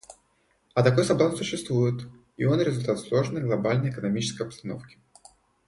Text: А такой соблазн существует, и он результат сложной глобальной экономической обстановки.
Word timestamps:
А 0.73 0.81
такой 0.81 1.03
соблазн 1.05 1.35
существует, 1.35 2.07
и 2.35 2.45
он 2.45 2.59
результат 2.59 2.97
сложной 2.97 3.43
глобальной 3.43 3.91
экономической 3.91 4.47
обстановки. 4.47 4.97